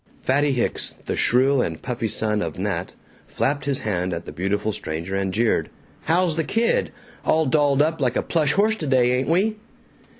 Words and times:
Fatty 0.23 0.51
Hicks, 0.51 0.95
the 1.05 1.15
shrill 1.15 1.61
and 1.61 1.79
puffy 1.79 2.07
son 2.07 2.41
of 2.41 2.57
Nat, 2.57 2.95
flapped 3.27 3.65
his 3.65 3.81
hand 3.81 4.13
at 4.13 4.25
the 4.25 4.31
beautiful 4.31 4.73
stranger 4.73 5.15
and 5.15 5.31
jeered, 5.31 5.69
"How's 6.05 6.37
the 6.37 6.43
kid? 6.43 6.89
All 7.23 7.45
dolled 7.45 7.83
up 7.83 8.01
like 8.01 8.15
a 8.15 8.23
plush 8.23 8.53
horse 8.53 8.75
today, 8.75 9.11
ain't 9.11 9.29
we!" 9.29 9.57